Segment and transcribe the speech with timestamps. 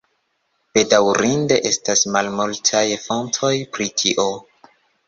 [0.77, 4.29] Bedaŭrinde estas malmultaj fontoj pri tio.